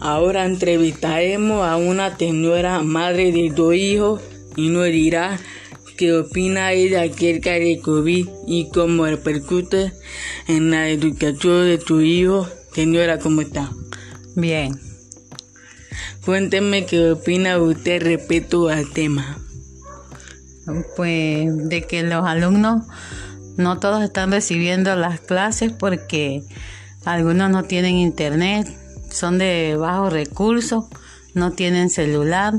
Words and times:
Ahora 0.00 0.46
entrevistaremos 0.46 1.66
a 1.66 1.76
una 1.76 2.16
señora 2.16 2.82
madre 2.82 3.32
de 3.32 3.50
dos 3.50 3.74
hijos 3.74 4.22
y 4.56 4.68
nos 4.68 4.86
dirá 4.86 5.38
qué 5.96 6.12
opina 6.14 6.72
ella 6.72 7.02
acerca 7.02 7.52
de 7.52 7.80
COVID 7.82 8.28
y 8.46 8.68
cómo 8.70 9.06
repercute 9.06 9.92
en 10.46 10.70
la 10.70 10.88
educación 10.88 11.66
de 11.66 11.78
tu 11.78 12.00
hijo. 12.00 12.48
Señora, 12.72 13.18
¿cómo 13.18 13.40
está? 13.40 13.72
Bien. 14.36 14.72
Cuénteme 16.24 16.86
qué 16.86 17.10
opina 17.10 17.58
usted 17.58 18.02
respecto 18.02 18.68
al 18.68 18.90
tema. 18.92 19.38
Pues 20.96 21.68
de 21.68 21.82
que 21.82 22.02
los 22.02 22.24
alumnos 22.24 22.84
no 23.56 23.80
todos 23.80 24.04
están 24.04 24.30
recibiendo 24.30 24.94
las 24.94 25.18
clases 25.20 25.72
porque 25.72 26.42
algunos 27.04 27.50
no 27.50 27.64
tienen 27.64 27.96
internet, 27.96 28.68
son 29.10 29.38
de 29.38 29.76
bajos 29.76 30.12
recursos, 30.12 30.84
no 31.34 31.52
tienen 31.52 31.90
celular, 31.90 32.54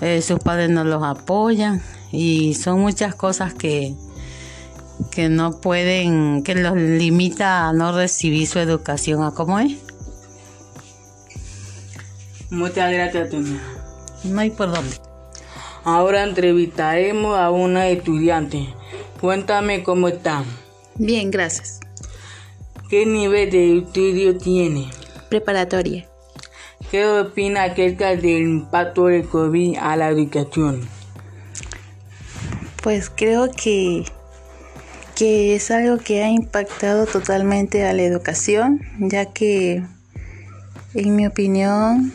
eh, 0.00 0.22
sus 0.22 0.38
padres 0.40 0.70
no 0.70 0.84
los 0.84 1.02
apoyan 1.02 1.82
y 2.10 2.54
son 2.54 2.80
muchas 2.80 3.14
cosas 3.14 3.54
que, 3.54 3.94
que 5.10 5.28
no 5.28 5.60
pueden, 5.60 6.42
que 6.42 6.54
los 6.54 6.76
limita 6.76 7.68
a 7.68 7.72
no 7.72 7.92
recibir 7.92 8.46
su 8.46 8.58
educación 8.58 9.22
a 9.22 9.32
cómo 9.32 9.58
es. 9.58 9.78
Muchas 12.50 12.92
gracias, 12.92 13.30
No 14.24 14.40
hay 14.40 14.50
por 14.50 14.72
dónde. 14.72 14.96
Ahora 15.84 16.22
entrevistaremos 16.22 17.36
a 17.38 17.50
una 17.50 17.88
estudiante. 17.88 18.68
Cuéntame 19.20 19.82
cómo 19.82 20.08
está. 20.08 20.44
Bien, 20.96 21.30
gracias. 21.30 21.80
¿Qué 22.90 23.06
nivel 23.06 23.50
de 23.50 23.78
estudio 23.78 24.36
tiene? 24.36 24.90
Preparatoria. 25.32 26.06
¿Qué 26.90 27.06
opina 27.06 27.64
acerca 27.64 28.08
del 28.08 28.42
impacto 28.42 29.06
del 29.06 29.26
COVID 29.26 29.78
a 29.78 29.96
la 29.96 30.10
educación? 30.10 30.86
Pues 32.82 33.08
creo 33.08 33.50
que, 33.50 34.04
que 35.14 35.54
es 35.54 35.70
algo 35.70 35.96
que 35.96 36.22
ha 36.22 36.28
impactado 36.28 37.06
totalmente 37.06 37.86
a 37.86 37.94
la 37.94 38.02
educación, 38.02 38.82
ya 38.98 39.24
que 39.24 39.82
en 40.92 41.16
mi 41.16 41.26
opinión 41.26 42.12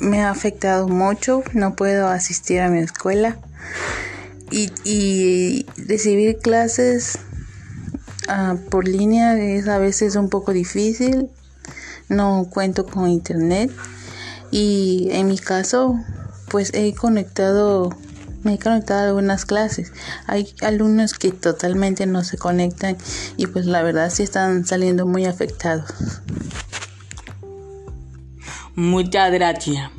me 0.00 0.22
ha 0.22 0.30
afectado 0.30 0.88
mucho, 0.88 1.42
no 1.52 1.76
puedo 1.76 2.08
asistir 2.08 2.62
a 2.62 2.70
mi 2.70 2.78
escuela 2.78 3.36
y, 4.50 4.72
y 4.84 5.66
recibir 5.86 6.38
clases 6.38 7.18
uh, 8.30 8.56
por 8.70 8.88
línea 8.88 9.36
es 9.38 9.68
a 9.68 9.76
veces 9.76 10.16
un 10.16 10.30
poco 10.30 10.54
difícil, 10.54 11.28
no 12.08 12.46
cuento 12.50 12.86
con 12.86 13.08
internet 13.08 13.70
y 14.50 15.08
en 15.12 15.28
mi 15.28 15.38
caso 15.38 15.98
pues 16.48 16.72
he 16.74 16.94
conectado 16.94 17.90
me 18.44 18.54
he 18.54 18.58
conectado 18.58 19.00
a 19.00 19.06
algunas 19.08 19.46
clases. 19.46 19.92
Hay 20.26 20.54
alumnos 20.60 21.14
que 21.14 21.32
totalmente 21.32 22.06
no 22.06 22.22
se 22.24 22.36
conectan 22.36 22.96
y 23.38 23.46
pues 23.46 23.64
la 23.64 23.82
verdad 23.82 24.10
sí 24.10 24.22
están 24.22 24.66
saliendo 24.66 25.06
muy 25.06 25.24
afectados. 25.24 25.90
Muchas 28.76 29.32
gracias. 29.32 29.90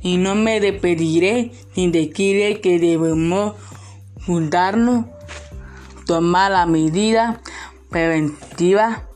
Y 0.00 0.16
no 0.16 0.36
me 0.36 0.60
despediré 0.60 1.52
sin 1.74 1.92
decirle 1.92 2.60
que 2.60 2.78
debemos 2.78 3.54
juntarnos, 4.24 5.06
tomar 6.06 6.52
la 6.52 6.66
medida 6.66 7.40
preventiva, 7.90 9.07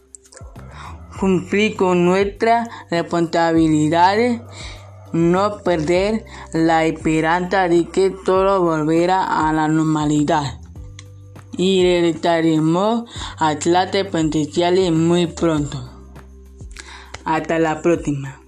cumplir 1.23 1.77
con 1.77 2.05
nuestras 2.05 2.69
responsabilidades, 2.91 4.41
no 5.13 5.59
perder 5.59 6.25
la 6.53 6.85
esperanza 6.85 7.69
de 7.69 7.85
que 7.85 8.11
todo 8.11 8.61
volverá 8.61 9.49
a 9.49 9.53
la 9.53 9.69
normalidad. 9.69 10.59
Y 11.57 11.85
regresaremos 11.85 13.05
a 13.39 13.55
clases 13.55 14.05
muy 14.91 15.29
pronto. 15.29 15.79
Hasta 17.25 17.61
la 17.61 17.83
próxima. 17.83 18.42